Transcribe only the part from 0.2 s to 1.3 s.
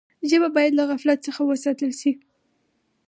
ژبه باید له غفلت